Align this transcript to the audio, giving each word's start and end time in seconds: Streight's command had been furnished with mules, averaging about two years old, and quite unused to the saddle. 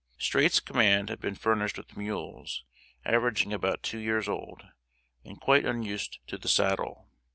Streight's 0.17 0.59
command 0.59 1.09
had 1.09 1.19
been 1.19 1.35
furnished 1.35 1.77
with 1.77 1.95
mules, 1.95 2.63
averaging 3.05 3.53
about 3.53 3.83
two 3.83 3.99
years 3.99 4.27
old, 4.27 4.63
and 5.23 5.39
quite 5.39 5.63
unused 5.63 6.17
to 6.25 6.39
the 6.39 6.47
saddle. 6.49 7.07